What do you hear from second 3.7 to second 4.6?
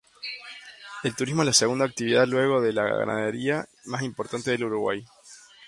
más importante